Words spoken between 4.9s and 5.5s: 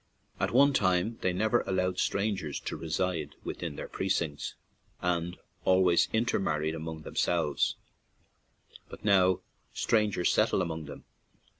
and